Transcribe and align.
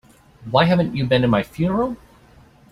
Why 0.49 0.65
haven't 0.65 0.95
you 0.95 1.05
been 1.05 1.21
to 1.21 1.27
my 1.27 1.43
funeral? 1.43 1.95